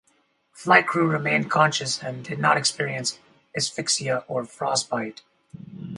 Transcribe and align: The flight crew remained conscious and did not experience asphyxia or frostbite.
The 0.53 0.59
flight 0.59 0.87
crew 0.87 1.07
remained 1.07 1.51
conscious 1.51 2.01
and 2.01 2.25
did 2.25 2.39
not 2.39 2.57
experience 2.57 3.19
asphyxia 3.55 4.25
or 4.27 4.45
frostbite. 4.45 5.21